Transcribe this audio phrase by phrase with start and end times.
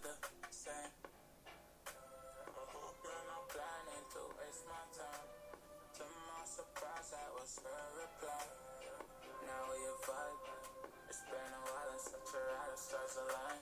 [0.00, 0.16] the
[0.48, 0.92] same.
[3.20, 5.28] I'm planning to waste my time,
[6.00, 8.44] to my surprise, I was her reply.
[9.44, 10.40] Now we vibe.
[11.04, 13.60] It's been a while since your outer stars align.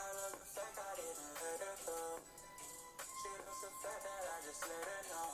[0.00, 2.00] I love the fact I didn't let her go.
[3.20, 5.32] She loves the fact that I just let her know.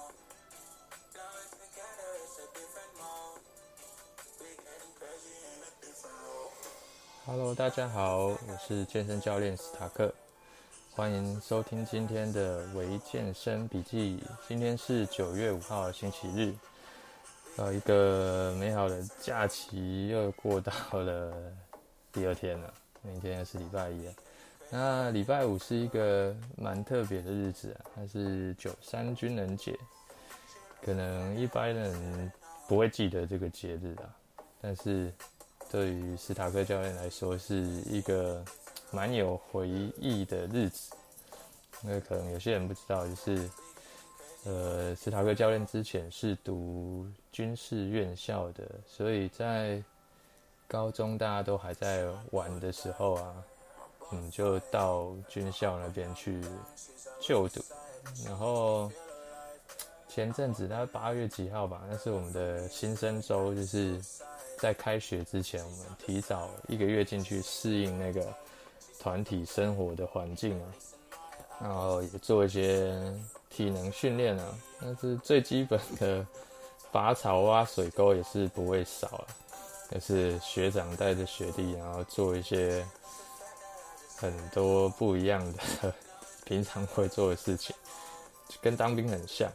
[1.14, 3.42] Now it's together, it's a different mode.
[4.42, 6.55] We getting crazy in a different role.
[7.28, 10.14] Hello，大家好，我是健身教练斯塔克，
[10.92, 14.22] 欢迎收听今天的微健身笔记。
[14.46, 16.54] 今天是九月五号星期日，
[17.56, 21.34] 呃，一个美好的假期又过到了
[22.12, 22.72] 第二天了，
[23.02, 24.08] 明天是礼拜一。
[24.70, 29.76] 那礼拜五是一个蛮特别的日子啊，它是九三军人节，
[30.80, 32.32] 可能一般人
[32.68, 34.14] 不会记得这个节日啊，
[34.60, 35.12] 但是。
[35.70, 37.56] 对于斯塔克教练来说，是
[37.86, 38.42] 一个
[38.90, 40.94] 蛮有回忆的日子。
[41.82, 43.50] 那可能有些人不知道，就是
[44.44, 49.82] 呃，斯塔克教练之前是读军事院校的，所以在
[50.68, 53.34] 高中大家都还在玩的时候啊，
[54.12, 56.40] 嗯，就到军校那边去
[57.20, 57.60] 就读。
[58.24, 58.90] 然后
[60.08, 64.00] 前阵子大概八月几号吧，那是我们的新生周，就是。
[64.58, 68.34] 在开学之前，我们提早一个月进去适应那个
[68.98, 70.66] 团体生活的环境啊，
[71.60, 72.98] 然后也做一些
[73.50, 74.58] 体能训练啊。
[74.80, 76.26] 但是最基本的
[76.90, 79.26] 拔草、挖水沟也是不会少啊，
[79.90, 82.84] 就是学长带着学弟，然后做一些
[84.16, 85.94] 很多不一样的
[86.44, 87.76] 平常会做的事情，
[88.60, 89.50] 跟当兵很像。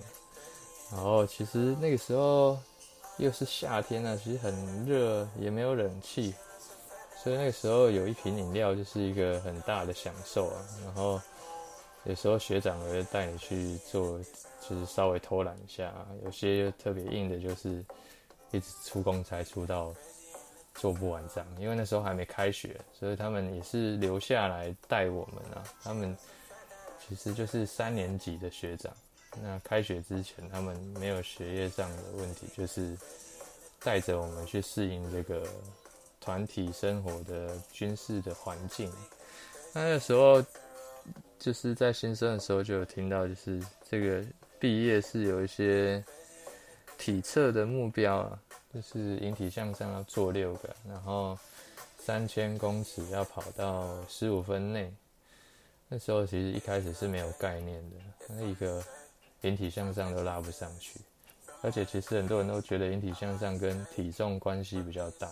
[0.91, 2.57] 然后其实那个时候。
[3.21, 6.33] 又是夏天啊，其实很热，也没有冷气，
[7.21, 10.65] 所以那个时候有一瓶饮料就是一个很大的享受啊。
[10.83, 11.21] 然后
[12.05, 14.19] 有时候学长也会带你去做，
[14.67, 15.93] 就是稍微偷懒一下。
[16.25, 17.85] 有些又特别硬的，就是
[18.49, 19.93] 一直出公差出到
[20.73, 21.47] 做不完这样。
[21.59, 25.63] 因为那时候还没开学，所以他们也是留下来带我们啊。
[25.83, 26.17] 他们
[27.07, 28.91] 其实就是三年级的学长。
[29.41, 32.97] 那开学之前，他们没有学业上的问题，就是
[33.79, 35.47] 带着我们去适应这个
[36.19, 38.91] 团体生活的军事的环境。
[39.73, 40.43] 那那时候
[41.39, 44.21] 就是在新生的时候就有听到，就是这个
[44.59, 46.03] 毕业是有一些
[46.97, 48.39] 体测的目标啊，
[48.73, 51.39] 就是引体向上要做六个，然后
[51.97, 54.93] 三千公尺要跑到十五分内。
[55.87, 57.95] 那时候其实一开始是没有概念的，
[58.27, 58.83] 那一个。
[59.41, 60.99] 引体向上都拉不上去，
[61.61, 65.27] 而且其实很多人都觉得引体向上跟体重关系比较大，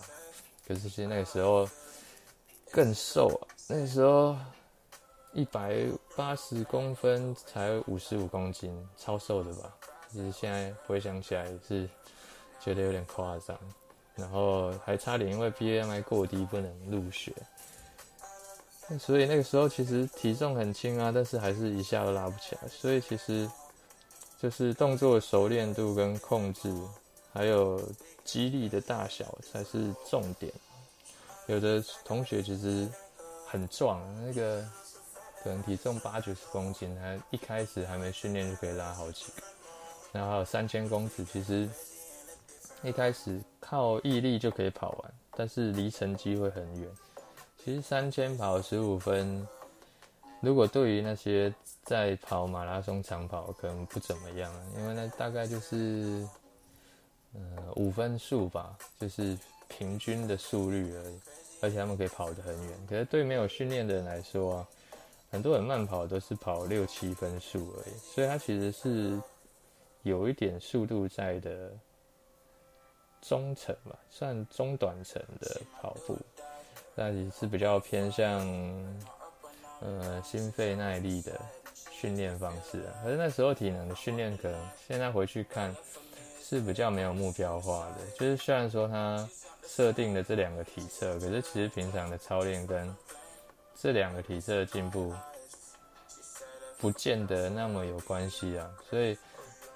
[0.66, 1.68] 可是其实那个时候
[2.72, 4.36] 更瘦啊，那个时候
[5.32, 9.72] 一百八十公分才五十五公斤，超瘦的吧？
[10.10, 11.88] 其实现在回想起来也是
[12.60, 13.56] 觉得有点夸张，
[14.16, 17.32] 然后还差点因为 BMI 过低不能入学，
[18.98, 23.48] 所以那个时候其实体重很轻啊，但是还是一下都拉不起来，所以其实。
[24.40, 26.74] 就是动作熟练度跟控制，
[27.30, 27.78] 还有
[28.24, 30.50] 肌力的大小才是重点。
[31.46, 32.88] 有的同学其实
[33.46, 34.66] 很壮，那个
[35.42, 39.42] 可能体重八九十公斤，他一开始还没训练就可以拉好几个。
[40.12, 41.68] 然后还有三千公尺，其实
[42.82, 46.90] 一开始靠毅力就可以跑完，但是离成绩会很远。
[47.62, 49.46] 其实三千跑十五分。
[50.40, 56.26] 如果对于那些在跑马拉松长跑可能不怎么样，因为那大概就是
[57.34, 57.40] 呃
[57.76, 59.36] 五分速吧，就是
[59.68, 61.20] 平均的速率而已，
[61.60, 62.86] 而且他们可以跑得很远。
[62.88, 64.68] 可是对没有训练的人来说啊，
[65.30, 69.20] 很多人慢跑都是跑六七分速而已，所以它其实是
[70.04, 71.70] 有一点速度在的
[73.20, 76.16] 中程吧，算中短程的跑步，
[76.96, 78.40] 但也是比较偏向。
[79.82, 81.40] 呃，心肺耐力的
[81.90, 85.74] 训练方式啊，可是那时候体能的训练，可能现在回去看
[86.42, 88.06] 是比较没有目标化的。
[88.18, 89.26] 就是虽然说他
[89.66, 92.94] 设定了这两个体测，可是其实平常的操练跟
[93.74, 95.14] 这两个体测的进步
[96.78, 98.70] 不见得那么有关系啊。
[98.90, 99.16] 所以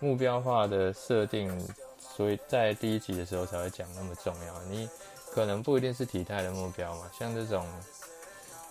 [0.01, 1.67] 目标化的设定，
[1.99, 4.63] 所以在第一集的时候才会讲那么重要。
[4.65, 4.87] 你
[5.33, 7.67] 可能不一定是体态的目标嘛，像这种。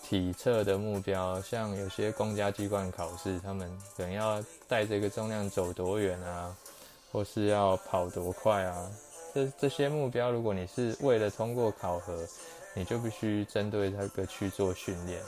[0.04, 6.56] 体测的目标，像有些公家机关考试，他们可能要带这个重量走多远啊，
[7.12, 8.92] 或是要跑多快啊。
[9.34, 12.28] 这这些目标，如果你是为了通过考核，
[12.76, 15.20] 你就必须针对这个去做训练，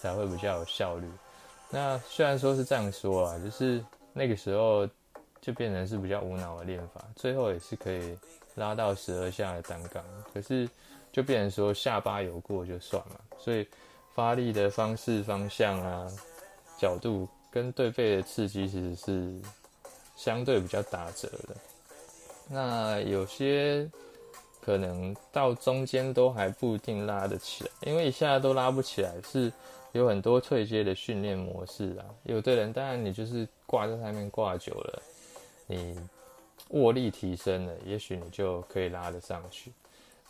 [0.00, 1.06] 才会比较有效率。
[1.70, 4.88] 那虽然说是这样说啊，就是那个时候
[5.40, 8.16] 就变成是比较无脑的练法，最后也是可以
[8.54, 10.68] 拉到十二下的单杠，可是
[11.12, 13.68] 就变成说下巴有过就算了，所以
[14.14, 16.06] 发力的方式、方向啊、
[16.78, 19.40] 角度跟对背的刺激其实是
[20.16, 21.56] 相对比较打折的。
[22.48, 23.90] 那有些
[24.60, 29.52] 可能到中间都还不一定拉得起来，因为一下都拉不起来，是
[29.92, 32.04] 有很多退阶的训练模式啊。
[32.22, 35.02] 有的人当然你就是挂在上面挂久了，
[35.66, 35.98] 你
[36.68, 39.72] 握力提升了，也许你就可以拉得上去。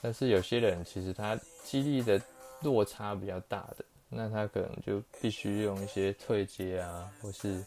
[0.01, 2.21] 但是有些人其实他肌力的
[2.65, 7.63] 落差比较大的，那他可能就必须用一些退阶啊，或是。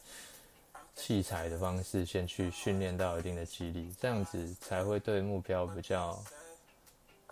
[1.00, 6.20] 器材的方式先去训练到一定的肌力，这样子才会对目标比较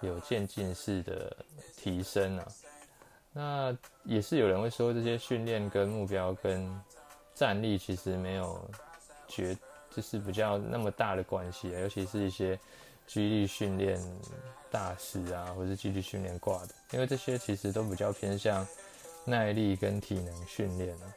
[0.02, 1.36] 有渐进式的
[1.76, 2.48] 提升啊。
[3.34, 6.80] 那也是有人会说，这些训练跟目标跟
[7.34, 8.70] 战力其实没有
[9.28, 9.58] 绝，
[9.90, 11.80] 就是比较那么大的关系啊。
[11.80, 12.60] 尤其是一些
[13.08, 14.00] 肌力训练
[14.72, 18.68] 大师啊，或是肌力训练挂的，因为这些其实都比较偏向
[19.24, 21.14] 耐力跟体能训练啊。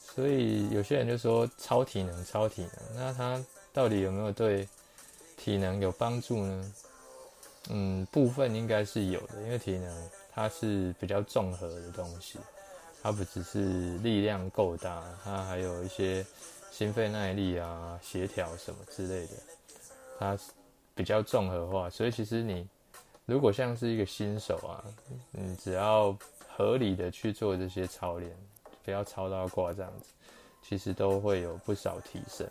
[0.00, 4.68] 所以有些人就说超体能，超体能，那它到底有没有对
[5.36, 6.72] 体能有帮助呢？
[7.70, 12.38] 嗯，部分应该是有的，因为体能它是比较综合的东西，
[13.02, 16.24] 它不只是力量够大，它还有一些
[16.70, 19.32] 心肺耐力啊、协调什么之类的，
[20.18, 20.38] 它
[20.94, 21.90] 比较综合化。
[21.90, 22.66] 所以其实你
[23.26, 24.84] 如果像是一个新手啊，
[25.30, 26.16] 你只要
[26.48, 28.36] 合理的去做这些操练。
[28.84, 30.10] 不要操到挂这样子，
[30.60, 32.46] 其实都会有不少提升。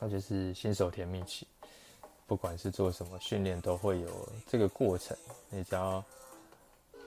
[0.00, 1.46] 那就是新手甜蜜期，
[2.26, 4.08] 不管是做什么训练，都会有
[4.46, 5.14] 这个过程。
[5.50, 6.02] 你只要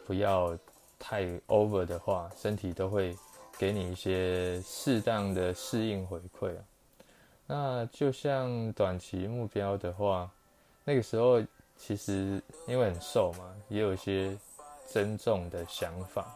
[0.06, 0.56] 不要
[1.00, 3.18] 太 over 的话，身体都会
[3.58, 6.64] 给你一些适当的适应回馈啊。
[7.54, 10.32] 那就像短期目标的话，
[10.86, 11.44] 那个时候
[11.78, 14.34] 其实因为很瘦嘛，也有一些
[14.88, 16.34] 增重的想法。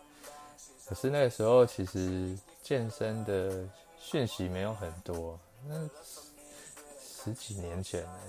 [0.86, 3.66] 可是那个时候，其实健身的
[3.98, 5.40] 讯息没有很多。
[5.66, 5.90] 那
[7.00, 8.20] 十几年前呢，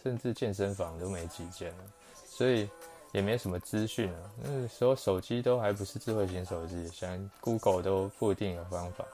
[0.00, 1.84] 甚至健身房都没几间了，
[2.26, 2.70] 所以
[3.10, 4.30] 也没什么资讯啊。
[4.40, 9.04] 那个时候手机都还不是智慧型手机，像 Google 都不一定有方法。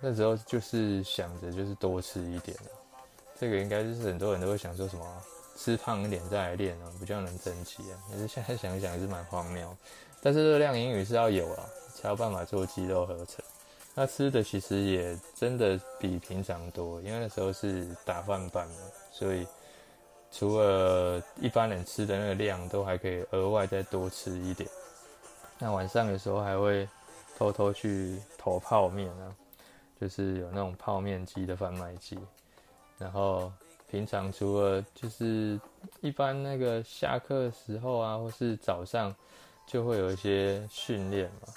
[0.00, 2.56] 那时候就是想着就是多吃一点，
[3.38, 5.22] 这个应该就是很多人都会想说什么
[5.56, 7.98] 吃胖一点再来练啊，比较能增肌啊。
[8.10, 9.76] 可是现在想一想，也是蛮荒谬。
[10.22, 11.64] 但是热量盈余是要有啊，
[11.94, 13.44] 才有办法做肌肉合成。
[13.94, 18.74] 那吃的其实也真的比平常多，因为那时候是打饭班嘛，
[19.10, 19.46] 所以
[20.30, 24.68] 除了一般人吃的那个量，都还可以额外再多吃一点。
[25.58, 26.86] 那晚上的时候还会
[27.38, 29.34] 偷偷去投泡面啊，
[30.00, 32.18] 就是有那种泡面机的贩卖机。
[32.98, 33.52] 然后
[33.90, 35.60] 平常除了就是
[36.00, 39.14] 一般那个下课时候啊，或是早上。
[39.68, 41.52] 就会有一些训练嘛，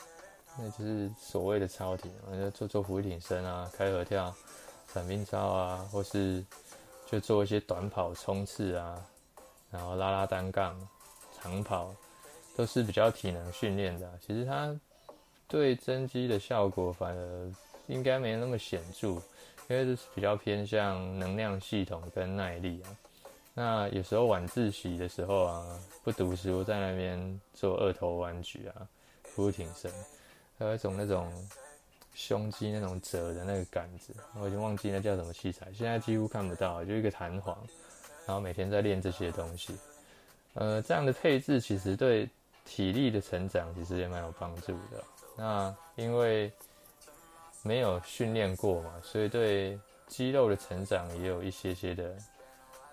[0.57, 4.33] 那就是所谓的超体，我就做做俯卧挺身啊、开合跳、
[4.92, 6.44] 闪兵操啊，或是
[7.06, 9.00] 就做一些短跑冲刺啊，
[9.69, 10.75] 然后拉拉单杠、
[11.39, 11.94] 长跑，
[12.57, 14.12] 都是比较体能训练的。
[14.25, 14.75] 其实它
[15.47, 17.52] 对增肌的效果反而
[17.89, 19.07] 应该没那么显著，
[19.67, 22.95] 因为这是比较偏向能量系统跟耐力啊。
[23.55, 28.87] 那有时候晚自习的时候啊，不读书，在那边做二头弯举啊，
[29.23, 29.91] 俯卧撑，
[30.57, 31.33] 还有一种那种
[32.13, 37.57] 胸肌那种折的那个杆子，我已经忘记那叫什么器材，现在几乎看不到，就一个弹簧，
[38.27, 39.75] 然后每天在练这些东西。
[40.53, 42.29] 呃，这样的配置其实对
[42.65, 45.03] 体力的成长其实也蛮有帮助的。
[45.35, 46.51] 那因为
[47.63, 52.16] 没有训练过嘛，所以对肌肉的成长也有一些些的。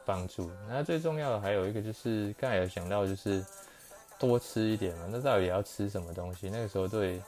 [0.04, 0.48] 帮助。
[0.68, 3.44] 那最重要的还有一个就是，刚才有想到就是
[4.20, 5.08] 多吃一点嘛。
[5.10, 6.48] 那到底要吃什么东西？
[6.48, 7.20] 那个时候对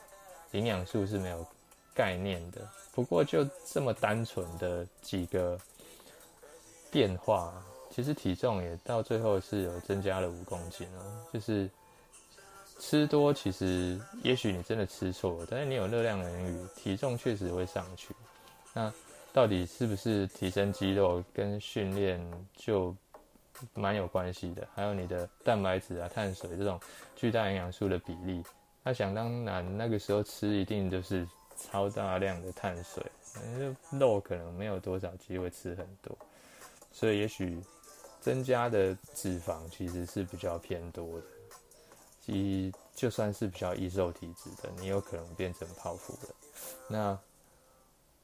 [0.51, 1.45] 营养素是没有
[1.93, 2.61] 概念的。
[2.93, 5.59] 不过就这么单纯的几个
[6.89, 11.25] 变化，其实体重也到最后是有增加了五公斤哦。
[11.33, 11.69] 就是
[12.79, 18.15] 吃多，其实也许你真的吃错了，但是你有热量盈余，体重确实会上去。
[18.73, 18.91] 那。
[19.31, 22.19] 到底是不是提升肌肉跟训练
[22.55, 22.93] 就
[23.75, 24.67] 蛮有关系的？
[24.73, 26.79] 还有你的蛋白质啊、碳水这种
[27.15, 28.43] 巨大营养素的比例，
[28.81, 33.03] 那想当然那个时候吃一定就是超大量的碳水，
[33.91, 36.17] 肉可能没有多少机会吃很多，
[36.91, 37.61] 所以也许
[38.19, 41.25] 增加的脂肪其实是比较偏多的。
[42.19, 46.33] 其就算是比较易瘦体质的，你有可能变成泡芙的。
[46.87, 47.17] 那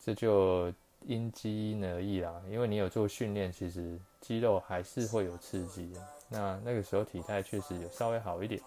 [0.03, 0.71] 这就
[1.01, 6.07] 因基因而异啦，因为你有做训练，其实肌肉还是会有刺激的。
[6.27, 8.61] 那那个时候体态确实有稍微好一点，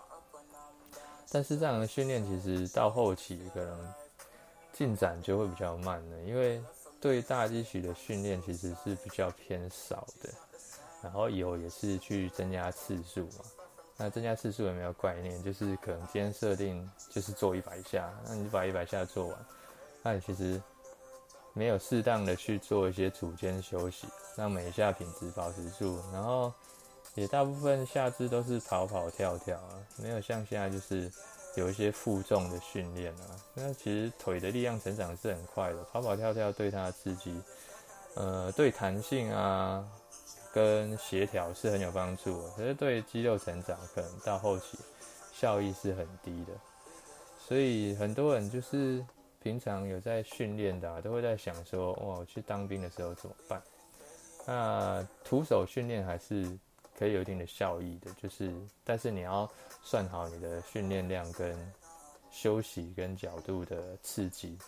[1.31, 3.95] 但是这样的训练其实到后期可能
[4.73, 6.63] 进展就会比较慢了，因为
[7.01, 10.31] 对大肌群的训练其实是比较偏少的，
[11.03, 13.45] 然后有也是去增加次数嘛。
[14.01, 15.43] 那增加次数有没有概念？
[15.43, 19.37] 就是可能今天设定就是做一百下，那你就把一百下做完。
[20.05, 20.63] 那你其实
[21.53, 26.53] 没有适当的去做一些组间休息，让每一下品质保持住，然后
[27.17, 31.11] 也大部分下肢都是跑跑跳跳啊，没有像现在就是
[31.57, 33.27] 有一些负重的训练啊。
[33.53, 37.43] 那其实腿的力量成长是很快的，跑跑跳跳对它的刺激，
[38.15, 39.85] 呃，对弹性啊。
[40.53, 44.79] 跟协调是很有帮助的，可是对肌肉成长可能到后期
[45.33, 46.53] 效益是很低的，
[47.39, 49.05] 所以很多人就是
[49.41, 53.63] 平常有在训练的，都会在想说，哇，我去当兵的时候怎么办？
[54.47, 56.51] 那徒手训练还是
[56.99, 58.51] 可以有一定的效益的，就是
[58.83, 59.49] 但是你要
[59.83, 61.55] 算好你的训练量跟
[62.31, 64.59] 休息跟角度的刺激。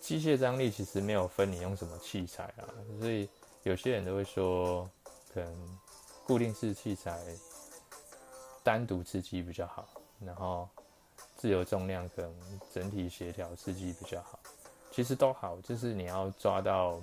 [0.00, 2.64] 机械张力其实没有分你用什么器材啊，
[2.98, 3.28] 所以。
[3.62, 4.88] 有些人都会说，
[5.34, 5.78] 可能
[6.26, 7.20] 固定式器材
[8.62, 9.86] 单独刺激比较好，
[10.24, 10.66] 然后
[11.36, 14.38] 自由重量可能整体协调刺激比较好。
[14.90, 17.00] 其实都好，就是你要抓到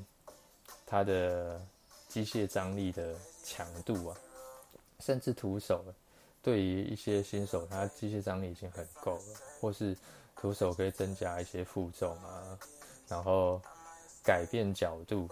[0.86, 1.62] 它的
[2.08, 4.18] 机械张力的强度啊。
[5.00, 5.86] 甚至徒手，
[6.42, 9.24] 对于一些新手，他机械张力已经很够了，
[9.62, 9.96] 或是
[10.36, 12.58] 徒手可以增加一些负重啊，
[13.08, 13.62] 然后
[14.24, 15.30] 改变角度。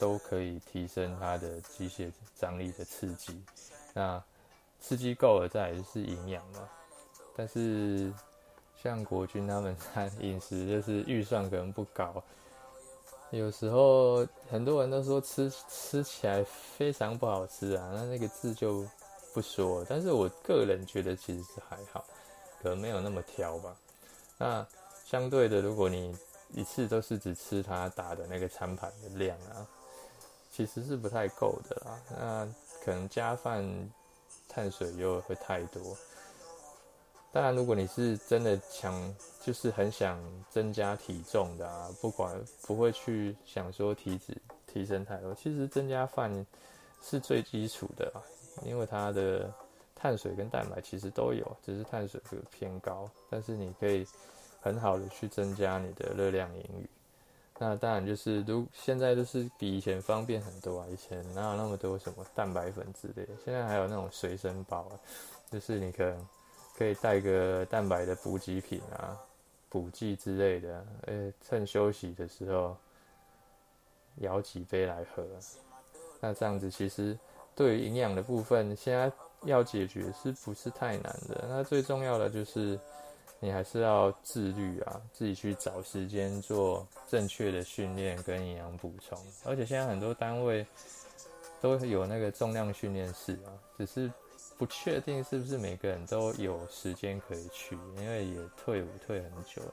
[0.00, 3.44] 都可以提升它的机械张力的刺激，
[3.92, 4.20] 那
[4.80, 6.66] 刺激够了，再来就是营养嘛。
[7.36, 8.10] 但是
[8.82, 12.22] 像国军他们 在饮食就是预算可能不高，
[13.30, 18.86] 有时候很多人都说吃吃起来非常不好吃啊，那那个字就
[19.34, 19.84] 不说。
[19.86, 22.02] 但是我个人觉得其实是还好，
[22.62, 23.76] 可能没有那么挑吧。
[24.38, 24.66] 那
[25.04, 26.16] 相对的，如果你
[26.54, 29.66] 一次都是只吃他打的那个餐盘的量啊。
[30.66, 33.64] 其实是不太够的啦，那可能加饭
[34.46, 35.96] 碳水又会太多。
[37.32, 44.36] 当然，如果你是真的强，就是很想增加体重的啊，不管不会去想说体脂
[44.66, 46.44] 提升太多，其实增加饭
[47.02, 48.20] 是最基础的啦，
[48.62, 49.50] 因为它的
[49.94, 54.06] 碳水跟蛋白其实都有，只是碳水会偏高，但是你可以
[54.60, 56.90] 很好的去增加你的热量盈余。
[57.62, 60.86] 那当然就是，如现在就是比以前方便很多啊！
[60.90, 64.96] 以前哪有那么多什么蛋白粉之类的，现在还有那种随身包啊，
[65.52, 66.28] 就是你可能
[66.74, 69.14] 可以带个蛋白的补给品啊、
[69.68, 72.74] 补剂之类的，诶，趁休息的时候
[74.16, 75.22] 舀几杯来喝。
[76.18, 77.14] 那这样子其实
[77.54, 79.12] 对于营养的部分，现在
[79.42, 81.44] 要解决是不是太难的？
[81.46, 82.80] 那最重要的就是。
[83.42, 89.18] 你还是要自律啊，自己去找时间做正确的训练跟营养补充。
[89.44, 90.64] 而且现在很多单位
[91.58, 94.12] 都有那个重量训练室啊，只是
[94.58, 99.72] 不确定是不是每个人都有时间可以去，因为也退伍退很久了，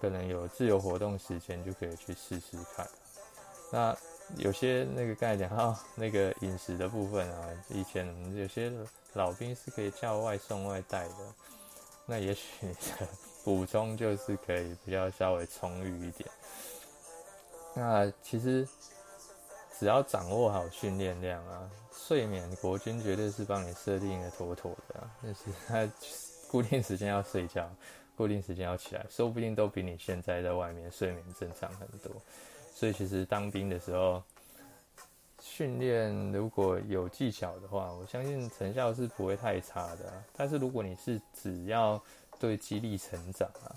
[0.00, 2.88] 可能有自由活动时间就可以去试试看。
[3.72, 3.96] 那
[4.36, 8.72] 有些那个刚才讲到那个饮食的部分啊，以前有些
[9.14, 11.14] 老兵是可以叫外送外带的。
[12.06, 13.08] 那也许你 的
[13.44, 16.30] 补充就是可以比较稍微充裕一点。
[17.74, 18.66] 那其实
[19.78, 25.10] 只要掌握好训练量啊，睡眠国军绝对是帮你设定的妥妥的啊。
[25.22, 25.88] 就是他
[26.48, 27.68] 固定时间要睡觉，
[28.16, 32.12] 固定时间要起来，说不定都比你现在在外面睡眠正常很多。
[32.74, 34.22] 所以其实当兵的时候。
[35.48, 40.12] 训练如果有技巧的话，我相信成效是不会太差的。
[40.36, 42.02] 但是如果你是只要
[42.38, 43.70] 对肌力成长啊，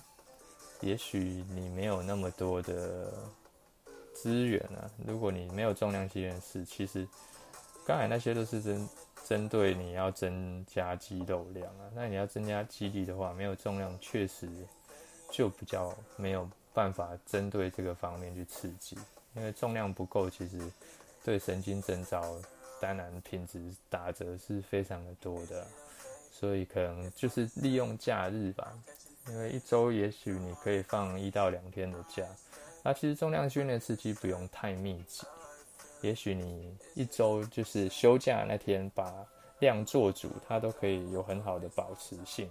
[0.81, 3.13] 也许你没有那么多的
[4.13, 4.89] 资源啊。
[5.07, 7.07] 如果你没有重量训练室，其实
[7.85, 8.89] 刚才那些都是针
[9.23, 11.85] 针对你要增加肌肉量啊。
[11.93, 14.49] 那你要增加肌力的话，没有重量确实
[15.31, 18.97] 就比较没有办法针对这个方面去刺激，
[19.35, 20.59] 因为重量不够，其实。
[21.29, 22.25] 对神经征召，
[22.81, 25.63] 当然品质打折是非常的多的，
[26.31, 28.73] 所以可能就是利用假日吧，
[29.27, 32.25] 因为一周也许你可以放一到两天的假，
[32.81, 35.21] 那其实重量训练刺激不用太密集，
[36.01, 39.13] 也许你一周就是休假那天把
[39.59, 42.49] 量做主，它都可以有很好的保持性。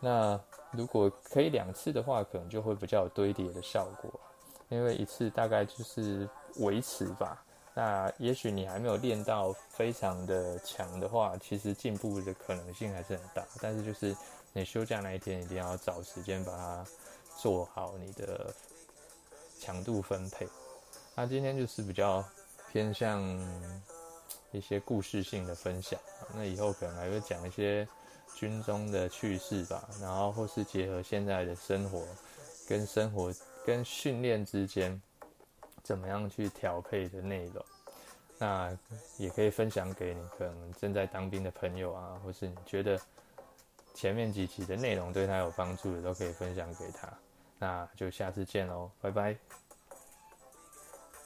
[0.00, 0.40] 那
[0.72, 4.10] 如果可以两次的话，可能就会比较有堆叠的效果，
[4.70, 7.44] 因为一次大概就是维持吧。
[7.76, 13.46] 那也许你还没有练到非常的强的话，其实进步的可能性还是很大。
[13.60, 14.16] 但是就是
[14.54, 16.86] 你休假那一天，一定要找时间把它
[17.36, 18.50] 做好你的
[19.60, 20.48] 强度分配。
[21.14, 22.24] 那今天就是比较
[22.72, 23.22] 偏向
[24.52, 26.00] 一些故事性的分享，
[26.34, 27.86] 那以后可能还会讲一些。
[28.34, 32.02] 军中的趣事吧，然后或是结合现在的生活，
[32.68, 33.32] 跟生活
[33.64, 35.00] 跟训练之间，
[35.86, 37.64] 怎么样去调配的内容，
[38.38, 38.76] 那
[39.18, 43.00] 也可以分享给你可能正在当兵的朋友啊，或是你觉得
[43.94, 47.08] 前面几集的内容对他有帮助的，都可以分享给他。
[47.60, 49.65] 那就下次见喽，拜拜。